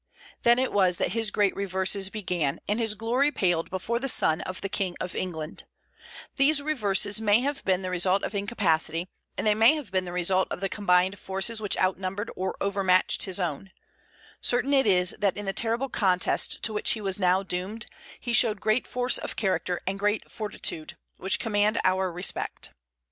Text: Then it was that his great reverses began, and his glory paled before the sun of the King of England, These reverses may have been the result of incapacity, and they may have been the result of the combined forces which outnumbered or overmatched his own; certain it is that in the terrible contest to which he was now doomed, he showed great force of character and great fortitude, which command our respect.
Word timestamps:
Then 0.41 0.57
it 0.57 0.73
was 0.73 0.97
that 0.97 1.11
his 1.11 1.29
great 1.29 1.55
reverses 1.55 2.09
began, 2.09 2.59
and 2.67 2.79
his 2.79 2.95
glory 2.95 3.31
paled 3.31 3.69
before 3.69 3.99
the 3.99 4.09
sun 4.09 4.41
of 4.41 4.61
the 4.61 4.67
King 4.67 4.95
of 4.99 5.13
England, 5.13 5.65
These 6.37 6.59
reverses 6.59 7.21
may 7.21 7.41
have 7.41 7.63
been 7.65 7.83
the 7.83 7.91
result 7.91 8.23
of 8.23 8.33
incapacity, 8.33 9.09
and 9.37 9.45
they 9.45 9.53
may 9.53 9.75
have 9.75 9.91
been 9.91 10.05
the 10.05 10.11
result 10.11 10.47
of 10.49 10.59
the 10.59 10.69
combined 10.69 11.19
forces 11.19 11.61
which 11.61 11.77
outnumbered 11.77 12.31
or 12.35 12.57
overmatched 12.59 13.25
his 13.25 13.39
own; 13.39 13.69
certain 14.41 14.73
it 14.73 14.87
is 14.87 15.15
that 15.19 15.37
in 15.37 15.45
the 15.45 15.53
terrible 15.53 15.87
contest 15.87 16.63
to 16.63 16.73
which 16.73 16.93
he 16.93 16.99
was 17.01 17.19
now 17.19 17.43
doomed, 17.43 17.85
he 18.19 18.33
showed 18.33 18.59
great 18.59 18.87
force 18.87 19.19
of 19.19 19.35
character 19.35 19.81
and 19.85 19.99
great 19.99 20.31
fortitude, 20.31 20.97
which 21.19 21.37
command 21.39 21.79
our 21.85 22.11
respect. 22.11 22.71